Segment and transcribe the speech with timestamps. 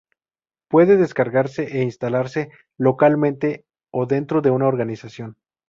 [0.67, 5.37] Puede descargarse e instalarse localmente o dentro de una organización.